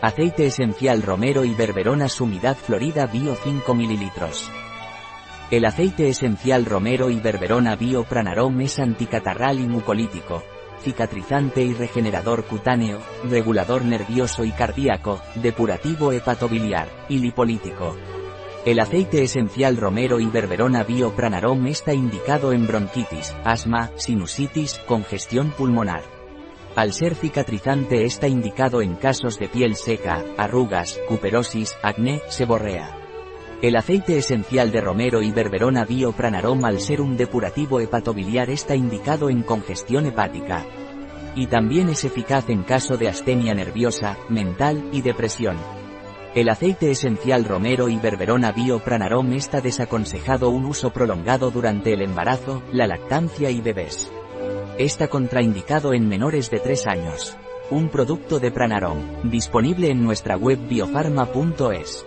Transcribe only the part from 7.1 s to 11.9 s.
y berberona bio pranarom es anticatarral y mucolítico, cicatrizante y